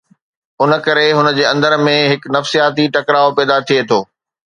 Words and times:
ان 0.63 0.71
ڪري 0.85 1.09
هن 1.17 1.29
جي 1.37 1.45
اندر 1.53 1.77
۾ 1.91 1.95
هڪ 2.15 2.35
نفسياتي 2.37 2.91
ٽڪراءُ 2.97 3.33
پيدا 3.37 3.57
ٿئي 3.67 3.79
ٿو. 3.89 4.05